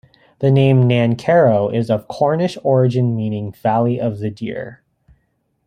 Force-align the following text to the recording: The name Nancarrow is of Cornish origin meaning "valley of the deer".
The 0.39 0.49
name 0.49 0.89
Nancarrow 0.89 1.69
is 1.71 1.91
of 1.91 2.07
Cornish 2.07 2.57
origin 2.63 3.15
meaning 3.15 3.51
"valley 3.51 3.99
of 4.01 4.17
the 4.17 4.31
deer". 4.31 4.81